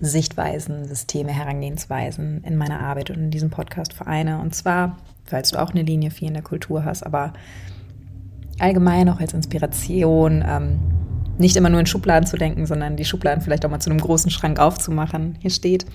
Sichtweisen, 0.00 0.86
Systeme, 0.86 1.32
Herangehensweisen 1.32 2.42
in 2.44 2.56
meiner 2.56 2.80
Arbeit 2.80 3.10
und 3.10 3.16
in 3.16 3.30
diesem 3.30 3.50
Podcast 3.50 3.92
vereine. 3.94 4.40
Und 4.40 4.54
zwar, 4.54 4.98
falls 5.24 5.50
du 5.50 5.60
auch 5.60 5.70
eine 5.70 5.82
Linie 5.82 6.10
4 6.10 6.28
in 6.28 6.34
der 6.34 6.42
Kultur 6.42 6.84
hast, 6.84 7.02
aber 7.02 7.32
allgemein 8.58 9.08
auch 9.08 9.20
als 9.20 9.32
Inspiration, 9.32 10.44
ähm, 10.46 10.78
nicht 11.38 11.56
immer 11.56 11.68
nur 11.68 11.80
in 11.80 11.86
Schubladen 11.86 12.26
zu 12.26 12.36
denken, 12.36 12.66
sondern 12.66 12.96
die 12.96 13.04
Schubladen 13.04 13.42
vielleicht 13.42 13.64
auch 13.66 13.70
mal 13.70 13.80
zu 13.80 13.90
einem 13.90 14.00
großen 14.00 14.30
Schrank 14.30 14.58
aufzumachen. 14.58 15.36
Hier 15.40 15.50
steht, 15.50 15.86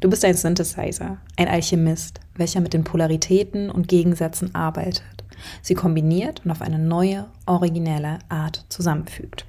du 0.00 0.10
bist 0.10 0.24
ein 0.24 0.34
Synthesizer, 0.34 1.18
ein 1.36 1.48
Alchemist, 1.48 2.20
welcher 2.36 2.60
mit 2.60 2.74
den 2.74 2.84
Polaritäten 2.84 3.70
und 3.70 3.88
Gegensätzen 3.88 4.54
arbeitet 4.54 5.20
sie 5.62 5.74
kombiniert 5.74 6.42
und 6.44 6.50
auf 6.50 6.62
eine 6.62 6.78
neue, 6.78 7.26
originelle 7.46 8.18
Art 8.28 8.64
zusammenfügt. 8.68 9.46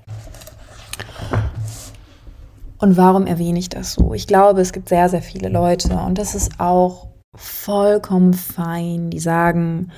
Und 2.78 2.98
warum 2.98 3.28
erwähne 3.28 3.60
ich 3.60 3.70
das 3.70 3.94
so? 3.94 4.14
Ich 4.14 4.28
glaube, 4.28 4.62
es 4.62 4.74
gibt 4.74 4.90
sehr, 4.90 5.08
sehr 5.10 5.22
viele 5.22 5.50
Leute 5.50 5.94
und 5.94 6.18
das 6.18 6.34
ist 6.34 6.60
auch 6.60 7.10
vollkommen 7.36 8.34
fein, 8.34 9.10
die 9.10 9.20
sagen, 9.20 9.92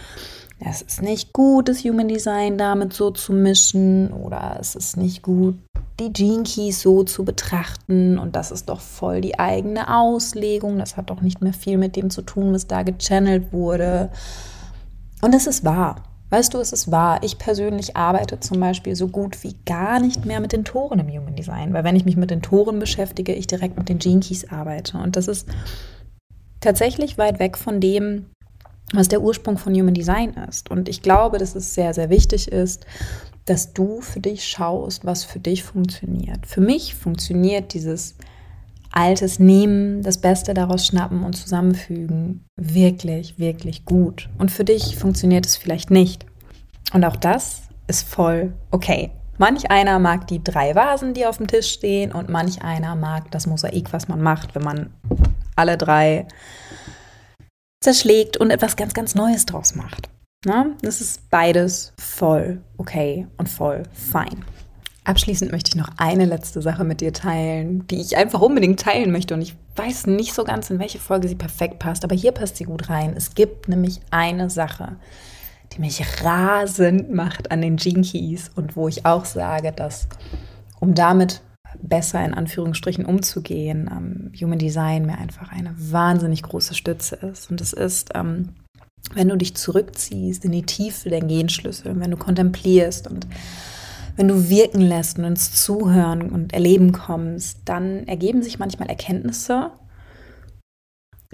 es 0.65 0.81
ist 0.81 1.01
nicht 1.01 1.33
gut, 1.33 1.67
das 1.67 1.83
Human 1.83 2.07
Design 2.07 2.57
damit 2.57 2.93
so 2.93 3.11
zu 3.11 3.33
mischen 3.33 4.11
oder 4.13 4.57
es 4.59 4.75
ist 4.75 4.97
nicht 4.97 5.21
gut, 5.21 5.55
die 5.99 6.11
Gene 6.11 6.43
Keys 6.43 6.81
so 6.81 7.03
zu 7.03 7.23
betrachten 7.23 8.17
und 8.17 8.35
das 8.35 8.51
ist 8.51 8.69
doch 8.69 8.79
voll 8.79 9.21
die 9.21 9.39
eigene 9.39 9.95
Auslegung, 9.95 10.77
das 10.77 10.97
hat 10.97 11.09
doch 11.09 11.21
nicht 11.21 11.41
mehr 11.41 11.53
viel 11.53 11.77
mit 11.77 11.95
dem 11.95 12.09
zu 12.09 12.21
tun, 12.21 12.53
was 12.53 12.67
da 12.67 12.83
gechannelt 12.83 13.51
wurde. 13.51 14.09
Und 15.21 15.35
es 15.35 15.47
ist 15.47 15.63
wahr. 15.63 16.03
Weißt 16.29 16.53
du, 16.53 16.57
es 16.57 16.73
ist 16.73 16.89
wahr. 16.89 17.19
Ich 17.21 17.37
persönlich 17.37 17.95
arbeite 17.95 18.39
zum 18.39 18.59
Beispiel 18.59 18.95
so 18.95 19.07
gut 19.07 19.43
wie 19.43 19.55
gar 19.65 19.99
nicht 19.99 20.25
mehr 20.25 20.39
mit 20.39 20.51
den 20.51 20.65
Toren 20.65 20.97
im 20.97 21.07
Human 21.07 21.35
Design, 21.35 21.73
weil 21.73 21.83
wenn 21.83 21.95
ich 21.95 22.05
mich 22.05 22.17
mit 22.17 22.31
den 22.31 22.41
Toren 22.41 22.79
beschäftige, 22.79 23.33
ich 23.33 23.45
direkt 23.45 23.77
mit 23.77 23.87
den 23.87 23.99
Gene 23.99 24.19
Keys 24.19 24.49
arbeite. 24.49 24.97
Und 24.97 25.15
das 25.15 25.27
ist 25.27 25.47
tatsächlich 26.59 27.19
weit 27.19 27.37
weg 27.37 27.55
von 27.55 27.79
dem, 27.79 28.25
was 28.91 29.07
der 29.07 29.21
Ursprung 29.21 29.57
von 29.57 29.73
Human 29.73 29.93
Design 29.93 30.33
ist. 30.49 30.69
Und 30.69 30.89
ich 30.89 31.01
glaube, 31.01 31.37
dass 31.37 31.55
es 31.55 31.73
sehr, 31.73 31.93
sehr 31.93 32.09
wichtig 32.09 32.47
ist, 32.47 32.85
dass 33.45 33.73
du 33.73 34.01
für 34.01 34.19
dich 34.19 34.47
schaust, 34.47 35.05
was 35.05 35.23
für 35.23 35.39
dich 35.39 35.63
funktioniert. 35.63 36.45
Für 36.45 36.61
mich 36.61 36.95
funktioniert 36.95 37.73
dieses 37.73 38.15
Altes 38.91 39.39
nehmen, 39.39 40.03
das 40.03 40.19
Beste 40.19 40.53
daraus 40.53 40.85
schnappen 40.85 41.23
und 41.23 41.33
zusammenfügen, 41.33 42.45
wirklich, 42.55 43.39
wirklich 43.39 43.85
gut. 43.85 44.29
Und 44.37 44.51
für 44.51 44.63
dich 44.63 44.95
funktioniert 44.95 45.45
es 45.45 45.57
vielleicht 45.57 45.89
nicht. 45.89 46.25
Und 46.93 47.03
auch 47.03 47.15
das 47.15 47.63
ist 47.87 48.07
voll 48.07 48.53
okay. 48.69 49.09
Manch 49.39 49.71
einer 49.71 49.97
mag 49.97 50.27
die 50.27 50.43
drei 50.43 50.75
Vasen, 50.75 51.15
die 51.15 51.25
auf 51.25 51.37
dem 51.37 51.47
Tisch 51.47 51.71
stehen, 51.71 52.11
und 52.11 52.29
manch 52.29 52.61
einer 52.61 52.95
mag 52.95 53.31
das 53.31 53.47
Mosaik, 53.47 53.91
was 53.91 54.07
man 54.07 54.21
macht, 54.21 54.53
wenn 54.53 54.61
man 54.61 54.93
alle 55.55 55.75
drei 55.75 56.27
zerschlägt 57.83 58.37
und 58.37 58.49
etwas 58.49 58.75
ganz, 58.75 58.93
ganz 58.93 59.15
Neues 59.15 59.45
draus 59.45 59.75
macht. 59.75 60.09
Na, 60.45 60.67
das 60.81 60.99
ist 60.99 61.29
beides 61.29 61.93
voll 61.97 62.61
okay 62.77 63.27
und 63.37 63.47
voll 63.47 63.83
fein. 63.93 64.43
Abschließend 65.05 65.51
möchte 65.51 65.69
ich 65.69 65.75
noch 65.75 65.89
eine 65.97 66.25
letzte 66.25 66.61
Sache 66.61 66.85
mit 66.85 67.01
dir 67.01 67.11
teilen, 67.11 67.85
die 67.87 67.99
ich 67.99 68.15
einfach 68.15 68.39
unbedingt 68.39 68.79
teilen 68.79 69.11
möchte. 69.11 69.33
Und 69.33 69.41
ich 69.41 69.55
weiß 69.75 70.07
nicht 70.07 70.33
so 70.33 70.45
ganz, 70.45 70.69
in 70.69 70.79
welche 70.79 70.99
Folge 70.99 71.27
sie 71.27 71.35
perfekt 71.35 71.79
passt, 71.79 72.05
aber 72.05 72.15
hier 72.15 72.31
passt 72.31 72.55
sie 72.55 72.63
gut 72.63 72.89
rein. 72.89 73.13
Es 73.15 73.35
gibt 73.35 73.67
nämlich 73.67 73.99
eine 74.11 74.49
Sache, 74.49 74.95
die 75.73 75.81
mich 75.81 76.01
rasend 76.23 77.13
macht 77.13 77.51
an 77.51 77.61
den 77.61 77.75
Keys 77.75 78.49
und 78.55 78.77
wo 78.77 78.87
ich 78.87 79.05
auch 79.05 79.25
sage, 79.25 79.73
dass 79.73 80.07
um 80.79 80.93
damit 80.93 81.41
besser 81.81 82.23
in 82.23 82.33
Anführungsstrichen 82.33 83.05
umzugehen, 83.05 83.89
ähm, 83.91 84.31
Human 84.39 84.59
Design 84.59 85.05
mir 85.05 85.17
einfach 85.17 85.51
eine 85.51 85.73
wahnsinnig 85.77 86.43
große 86.43 86.73
Stütze 86.73 87.15
ist. 87.15 87.49
Und 87.49 87.61
es 87.61 87.73
ist, 87.73 88.11
ähm, 88.15 88.49
wenn 89.13 89.29
du 89.29 89.35
dich 89.35 89.55
zurückziehst 89.55 90.45
in 90.45 90.51
die 90.51 90.63
Tiefe 90.63 91.09
der 91.09 91.21
Genschlüssel, 91.21 91.99
wenn 91.99 92.11
du 92.11 92.17
kontemplierst 92.17 93.07
und 93.07 93.27
wenn 94.15 94.27
du 94.27 94.49
wirken 94.49 94.81
lässt 94.81 95.17
und 95.17 95.25
ins 95.25 95.53
Zuhören 95.63 96.29
und 96.29 96.53
Erleben 96.53 96.91
kommst, 96.91 97.61
dann 97.65 98.07
ergeben 98.07 98.43
sich 98.43 98.59
manchmal 98.59 98.89
Erkenntnisse, 98.89 99.71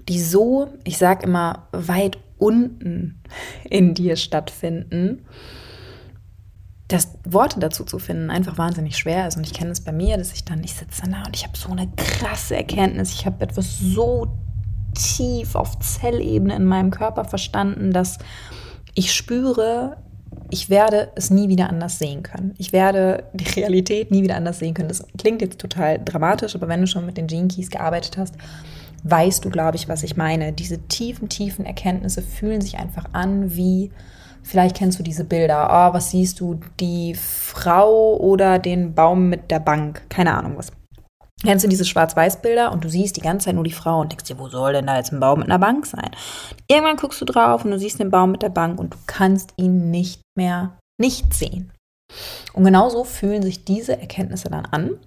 die 0.07 0.19
so, 0.19 0.73
ich 0.85 0.97
sage 0.97 1.23
immer, 1.23 1.67
weit 1.71 2.17
unten 2.37 3.21
in 3.69 3.93
dir 3.93 4.15
stattfinden, 4.15 5.25
dass 6.89 7.07
Worte 7.23 7.59
dazu 7.59 7.83
zu 7.83 7.99
finden 7.99 8.31
einfach 8.31 8.57
wahnsinnig 8.57 8.97
schwer 8.97 9.27
ist. 9.27 9.37
Und 9.37 9.45
ich 9.45 9.53
kenne 9.53 9.71
es 9.71 9.79
bei 9.79 9.91
mir, 9.91 10.17
dass 10.17 10.33
ich 10.33 10.43
dann, 10.43 10.63
ich 10.63 10.73
sitze 10.73 11.03
da 11.09 11.23
und 11.25 11.35
ich 11.35 11.45
habe 11.45 11.57
so 11.57 11.69
eine 11.69 11.87
krasse 11.95 12.57
Erkenntnis, 12.57 13.13
ich 13.13 13.25
habe 13.25 13.43
etwas 13.43 13.79
so 13.79 14.27
tief 14.95 15.55
auf 15.55 15.77
Zellebene 15.79 16.55
in 16.55 16.65
meinem 16.65 16.89
Körper 16.89 17.25
verstanden, 17.25 17.93
dass 17.93 18.17
ich 18.95 19.13
spüre, 19.13 19.97
ich 20.49 20.71
werde 20.71 21.11
es 21.15 21.29
nie 21.29 21.47
wieder 21.47 21.69
anders 21.69 21.99
sehen 21.99 22.23
können. 22.23 22.55
Ich 22.57 22.73
werde 22.73 23.25
die 23.33 23.47
Realität 23.59 24.09
nie 24.09 24.23
wieder 24.23 24.35
anders 24.35 24.57
sehen 24.57 24.73
können. 24.73 24.89
Das 24.89 25.05
klingt 25.15 25.43
jetzt 25.43 25.59
total 25.59 26.03
dramatisch, 26.03 26.55
aber 26.55 26.67
wenn 26.67 26.81
du 26.81 26.87
schon 26.87 27.05
mit 27.05 27.17
den 27.17 27.27
Gene 27.27 27.49
Keys 27.49 27.69
gearbeitet 27.69 28.17
hast, 28.17 28.33
weißt 29.03 29.45
du, 29.45 29.51
glaube 29.51 29.77
ich, 29.77 29.87
was 29.87 30.01
ich 30.01 30.17
meine. 30.17 30.53
Diese 30.53 30.79
tiefen, 30.87 31.29
tiefen 31.29 31.65
Erkenntnisse 31.65 32.23
fühlen 32.23 32.61
sich 32.61 32.79
einfach 32.79 33.05
an 33.13 33.55
wie, 33.55 33.91
vielleicht 34.43 34.75
kennst 34.77 34.99
du 34.99 35.03
diese 35.03 35.23
Bilder, 35.23 35.67
oh, 35.69 35.93
was 35.93 36.11
siehst 36.11 36.39
du, 36.39 36.59
die 36.79 37.15
Frau 37.15 38.17
oder 38.17 38.59
den 38.59 38.93
Baum 38.93 39.29
mit 39.29 39.51
der 39.51 39.59
Bank, 39.59 40.03
keine 40.09 40.35
Ahnung 40.35 40.57
was. 40.57 40.71
Kennst 41.43 41.63
du 41.63 41.69
diese 41.69 41.85
Schwarz-Weiß-Bilder 41.85 42.71
und 42.73 42.83
du 42.83 42.89
siehst 42.89 43.15
die 43.15 43.21
ganze 43.21 43.45
Zeit 43.45 43.55
nur 43.55 43.63
die 43.63 43.71
Frau 43.71 44.01
und 44.01 44.11
denkst 44.11 44.25
dir, 44.25 44.37
wo 44.37 44.49
soll 44.49 44.73
denn 44.73 44.87
da 44.87 44.97
jetzt 44.97 45.13
ein 45.13 45.21
Baum 45.21 45.39
mit 45.39 45.47
einer 45.47 45.59
Bank 45.59 45.85
sein? 45.85 46.11
Irgendwann 46.67 46.97
guckst 46.97 47.21
du 47.21 47.25
drauf 47.25 47.63
und 47.63 47.71
du 47.71 47.79
siehst 47.79 47.99
den 47.99 48.11
Baum 48.11 48.31
mit 48.31 48.41
der 48.41 48.49
Bank 48.49 48.77
und 48.77 48.93
du 48.93 48.97
kannst 49.07 49.53
ihn 49.55 49.89
nicht 49.89 50.21
mehr 50.35 50.77
nicht 50.99 51.33
sehen. 51.33 51.71
Und 52.53 52.65
genauso 52.65 53.05
fühlen 53.05 53.41
sich 53.41 53.63
diese 53.63 53.97
Erkenntnisse 53.99 54.49
dann 54.49 54.65
an. 54.65 54.99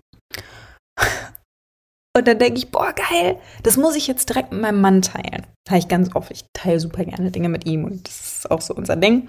Und 2.14 2.28
dann 2.28 2.38
denke 2.38 2.58
ich, 2.58 2.70
boah, 2.70 2.92
geil, 2.92 3.40
das 3.62 3.76
muss 3.76 3.96
ich 3.96 4.06
jetzt 4.06 4.28
direkt 4.28 4.52
mit 4.52 4.60
meinem 4.60 4.80
Mann 4.80 5.00
teilen. 5.00 5.46
Teile 5.66 5.80
ich 5.80 5.88
ganz 5.88 6.14
oft. 6.14 6.30
Ich 6.30 6.44
teile 6.52 6.78
super 6.78 7.04
gerne 7.04 7.30
Dinge 7.30 7.48
mit 7.48 7.66
ihm 7.66 7.84
und 7.84 8.06
das 8.06 8.38
ist 8.38 8.50
auch 8.50 8.60
so 8.60 8.74
unser 8.74 8.96
Ding. 8.96 9.28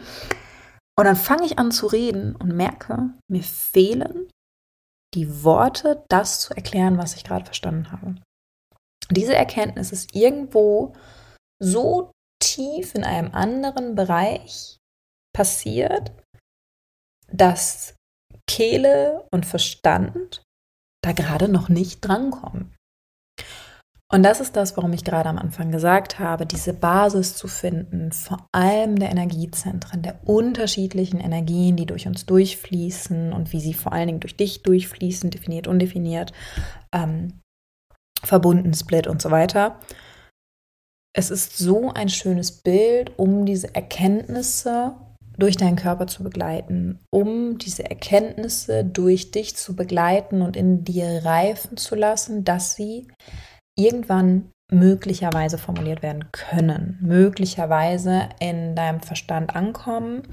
Und 0.98 1.06
dann 1.06 1.16
fange 1.16 1.46
ich 1.46 1.58
an 1.58 1.72
zu 1.72 1.88
reden 1.88 2.36
und 2.36 2.56
merke, 2.56 3.12
mir 3.30 3.44
fehlen 3.44 4.30
die 5.14 5.44
Worte, 5.44 6.04
das 6.10 6.42
zu 6.42 6.54
erklären, 6.56 6.98
was 6.98 7.16
ich 7.16 7.24
gerade 7.24 7.46
verstanden 7.46 7.92
habe. 7.92 8.16
Diese 9.12 9.36
Erkenntnis 9.36 9.92
ist 9.92 10.16
irgendwo 10.16 10.94
so 11.62 12.12
tief 12.42 12.96
in 12.96 13.04
einem 13.04 13.34
anderen 13.34 13.96
Bereich 13.96 14.78
passiert, 15.36 16.12
dass 17.32 17.96
Kehle 18.48 19.26
und 19.32 19.46
Verstand 19.46 20.43
da 21.04 21.12
gerade 21.12 21.48
noch 21.48 21.70
nicht 21.70 22.02
drankommen. 22.02 22.74
Und 24.12 24.22
das 24.22 24.40
ist 24.40 24.56
das, 24.56 24.78
warum 24.78 24.94
ich 24.94 25.04
gerade 25.04 25.28
am 25.28 25.40
Anfang 25.40 25.72
gesagt 25.72 26.20
habe, 26.20 26.46
diese 26.46 26.74
Basis 26.74 27.36
zu 27.36 27.48
finden, 27.48 28.12
vor 28.12 28.48
allem 28.52 29.00
der 29.00 29.10
Energiezentren, 29.10 30.04
der 30.04 30.20
unterschiedlichen 30.28 31.20
Energien, 31.20 31.76
die 31.76 31.88
durch 31.88 32.06
uns 32.06 32.28
durchfließen 32.28 33.34
und 33.34 33.54
wie 33.54 33.60
sie 33.60 33.74
vor 33.74 33.92
allen 33.92 34.08
Dingen 34.08 34.20
durch 34.20 34.38
dich 34.38 34.62
durchfließen, 34.62 35.32
definiert, 35.32 35.68
undefiniert, 35.68 36.32
ähm, 36.94 37.42
verbunden, 38.24 38.76
split 38.76 39.08
und 39.08 39.20
so 39.20 39.32
weiter. 39.32 39.80
Es 41.16 41.32
ist 41.32 41.58
so 41.58 41.92
ein 41.92 42.10
schönes 42.10 42.52
Bild, 42.52 43.18
um 43.18 43.48
diese 43.48 43.74
Erkenntnisse 43.74 44.96
durch 45.38 45.58
deinen 45.58 45.76
Körper 45.76 46.08
zu 46.08 46.24
begleiten, 46.24 47.00
um 47.12 47.58
diese 47.58 47.84
Erkenntnisse 47.90 48.86
durch 48.86 49.32
dich 49.32 49.56
zu 49.56 49.76
begleiten 49.76 50.42
und 50.42 50.56
in 50.56 50.84
dir 50.84 51.26
reifen 51.26 51.78
zu 51.78 51.96
lassen, 51.96 52.44
dass 52.44 52.76
sie 52.76 53.08
irgendwann 53.78 54.52
möglicherweise 54.72 55.58
formuliert 55.58 56.02
werden 56.02 56.32
können, 56.32 56.98
möglicherweise 57.02 58.30
in 58.40 58.76
deinem 58.76 59.02
Verstand 59.02 59.56
ankommen, 59.56 60.24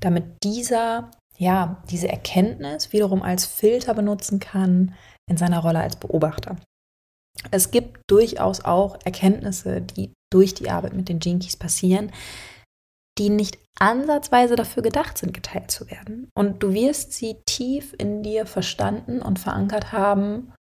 damit 0.00 0.24
dieser, 0.42 1.10
ja, 1.38 1.82
diese 1.90 2.08
Erkenntnis 2.08 2.92
wiederum 2.92 3.22
als 3.22 3.46
Filter 3.46 3.94
benutzen 3.94 4.40
kann 4.40 4.94
in 5.28 5.36
seiner 5.36 5.60
Rolle 5.60 5.80
als 5.80 5.96
Beobachter. 5.96 6.56
Es 7.50 7.70
gibt 7.70 8.00
durchaus 8.08 8.64
auch 8.64 8.98
Erkenntnisse, 9.04 9.80
die 9.80 10.12
durch 10.32 10.54
die 10.54 10.70
Arbeit 10.70 10.94
mit 10.94 11.08
den 11.08 11.20
Jinkies 11.20 11.56
passieren, 11.56 12.12
die 13.20 13.28
nicht 13.28 13.58
ansatzweise 13.78 14.56
dafür 14.56 14.82
gedacht 14.82 15.18
sind, 15.18 15.34
geteilt 15.34 15.70
zu 15.70 15.90
werden. 15.90 16.30
Und 16.34 16.62
du 16.62 16.72
wirst 16.72 17.12
sie 17.12 17.36
tief 17.46 17.94
in 17.98 18.22
dir 18.22 18.46
verstanden 18.46 19.20
und 19.20 19.38
verankert 19.38 19.92
haben 19.92 20.52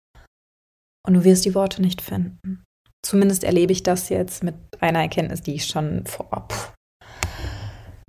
und 1.06 1.14
du 1.14 1.24
wirst 1.24 1.44
die 1.44 1.54
Worte 1.54 1.80
nicht 1.80 2.02
finden. 2.02 2.64
Zumindest 3.06 3.44
erlebe 3.44 3.72
ich 3.72 3.84
das 3.84 4.08
jetzt 4.08 4.42
mit 4.42 4.56
einer 4.80 5.00
Erkenntnis, 5.00 5.40
die 5.40 5.54
ich 5.54 5.66
schon 5.66 6.04
vor, 6.04 6.48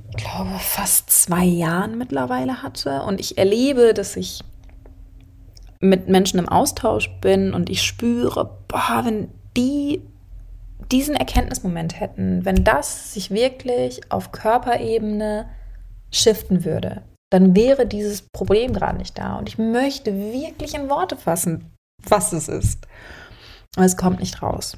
ich 0.09 0.17
glaube, 0.17 0.57
fast 0.57 1.11
zwei 1.11 1.45
Jahren 1.45 1.97
mittlerweile 1.97 2.63
hatte. 2.63 3.03
Und 3.03 3.19
ich 3.19 3.37
erlebe, 3.37 3.93
dass 3.93 4.15
ich 4.15 4.41
mit 5.79 6.09
Menschen 6.09 6.39
im 6.39 6.49
Austausch 6.49 7.09
bin 7.21 7.53
und 7.53 7.69
ich 7.69 7.83
spüre, 7.83 8.57
boah, 8.67 9.01
wenn 9.03 9.29
die 9.55 10.01
diesen 10.91 11.15
Erkenntnismoment 11.15 11.99
hätten, 11.99 12.45
wenn 12.45 12.63
das 12.63 13.13
sich 13.13 13.31
wirklich 13.31 14.11
auf 14.11 14.31
Körperebene 14.31 15.49
shiften 16.11 16.65
würde, 16.65 17.03
dann 17.31 17.55
wäre 17.55 17.85
dieses 17.85 18.23
Problem 18.33 18.73
gerade 18.73 18.97
nicht 18.97 19.17
da. 19.17 19.37
Und 19.37 19.47
ich 19.49 19.57
möchte 19.57 20.13
wirklich 20.13 20.73
in 20.73 20.89
Worte 20.89 21.15
fassen, 21.15 21.71
was 22.07 22.33
es 22.33 22.47
ist. 22.47 22.87
Aber 23.75 23.85
es 23.85 23.97
kommt 23.97 24.19
nicht 24.19 24.41
raus. 24.41 24.77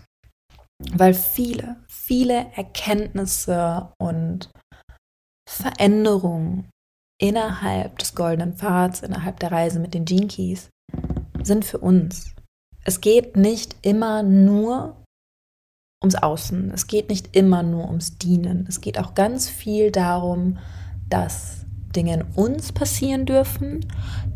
Weil 0.94 1.14
viele, 1.14 1.78
viele 1.88 2.48
Erkenntnisse 2.56 3.90
und 4.02 4.50
Veränderungen 5.48 6.70
innerhalb 7.22 8.00
des 8.00 8.16
goldenen 8.16 8.56
Pfads, 8.56 9.02
innerhalb 9.02 9.40
der 9.40 9.52
Reise 9.52 9.80
mit 9.80 9.94
den 9.94 10.06
Gene 10.06 10.58
sind 11.44 11.66
für 11.66 11.78
uns. 11.78 12.34
Es 12.84 13.00
geht 13.00 13.38
nicht 13.38 13.76
immer 13.84 14.24
nur 14.24 15.01
ums 16.02 16.16
Außen. 16.16 16.72
Es 16.74 16.88
geht 16.88 17.10
nicht 17.10 17.36
immer 17.36 17.64
nur 17.64 17.88
ums 17.88 18.18
Dienen. 18.18 18.66
Es 18.68 18.82
geht 18.82 19.00
auch 19.00 19.14
ganz 19.14 19.48
viel 19.50 19.92
darum, 19.92 20.58
dass 21.10 21.66
Dinge 21.96 22.14
in 22.16 22.24
uns 22.36 22.72
passieren 22.72 23.26
dürfen, 23.26 23.86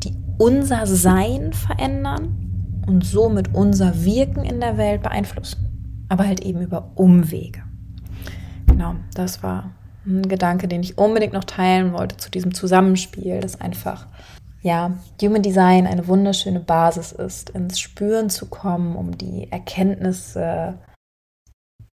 die 0.04 0.14
unser 0.38 0.86
Sein 0.86 1.54
verändern 1.54 2.84
und 2.86 3.04
somit 3.04 3.54
unser 3.54 4.04
Wirken 4.04 4.44
in 4.44 4.60
der 4.60 4.78
Welt 4.78 5.02
beeinflussen. 5.02 6.06
Aber 6.10 6.28
halt 6.28 6.42
eben 6.42 6.62
über 6.62 6.92
Umwege. 6.96 7.64
Genau, 8.68 8.96
das 9.16 9.42
war 9.42 9.72
ein 10.06 10.28
Gedanke, 10.28 10.68
den 10.68 10.84
ich 10.84 11.00
unbedingt 11.00 11.34
noch 11.34 11.46
teilen 11.46 11.94
wollte 11.94 12.18
zu 12.18 12.30
diesem 12.30 12.54
Zusammenspiel, 12.54 13.40
das 13.40 13.60
einfach 13.60 14.06
ja, 14.62 14.98
Human 15.22 15.44
Design 15.44 15.86
eine 15.86 16.08
wunderschöne 16.08 16.60
Basis 16.60 17.12
ist, 17.12 17.52
ins 17.52 17.80
Spüren 17.80 18.32
zu 18.32 18.48
kommen, 18.48 18.96
um 18.96 19.16
die 19.16 19.52
Erkenntnisse 19.52 20.80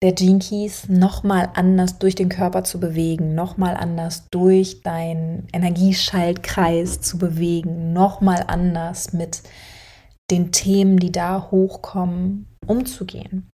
der 0.02 0.14
Gene 0.14 0.40
Keys 0.40 0.90
nochmal 0.90 1.50
anders 1.54 2.00
durch 2.00 2.16
den 2.16 2.30
Körper 2.30 2.64
zu 2.64 2.80
bewegen, 2.80 3.36
nochmal 3.36 3.78
anders 3.78 4.28
durch 4.32 4.82
deinen 4.82 5.48
Energieschaltkreis 5.54 7.02
zu 7.02 7.20
bewegen, 7.20 7.94
nochmal 7.94 8.44
anders 8.48 9.14
mit 9.14 9.44
den 10.32 10.52
Themen, 10.52 10.98
die 10.98 11.12
da 11.12 11.50
hochkommen, 11.52 12.48
umzugehen. 12.66 13.50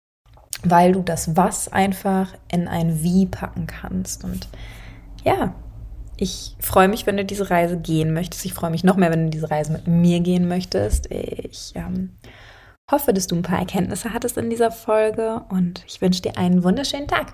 Weil 0.63 0.91
du 0.91 1.01
das 1.01 1.35
Was 1.35 1.71
einfach 1.71 2.33
in 2.51 2.67
ein 2.67 3.01
Wie 3.01 3.25
packen 3.25 3.65
kannst. 3.65 4.23
Und 4.23 4.47
ja, 5.23 5.55
ich 6.17 6.55
freue 6.59 6.87
mich, 6.87 7.07
wenn 7.07 7.17
du 7.17 7.25
diese 7.25 7.49
Reise 7.49 7.77
gehen 7.77 8.13
möchtest. 8.13 8.45
Ich 8.45 8.53
freue 8.53 8.71
mich 8.71 8.83
noch 8.83 8.97
mehr, 8.97 9.11
wenn 9.11 9.25
du 9.25 9.29
diese 9.31 9.49
Reise 9.49 9.71
mit 9.71 9.87
mir 9.87 10.19
gehen 10.19 10.47
möchtest. 10.47 11.11
Ich 11.11 11.73
ähm, 11.75 12.11
hoffe, 12.91 13.13
dass 13.13 13.27
du 13.27 13.35
ein 13.35 13.41
paar 13.41 13.59
Erkenntnisse 13.59 14.13
hattest 14.13 14.37
in 14.37 14.49
dieser 14.49 14.71
Folge 14.71 15.43
und 15.49 15.83
ich 15.87 16.01
wünsche 16.01 16.21
dir 16.21 16.37
einen 16.37 16.63
wunderschönen 16.63 17.07
Tag. 17.07 17.33